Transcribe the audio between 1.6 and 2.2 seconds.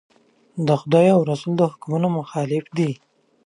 حکمونو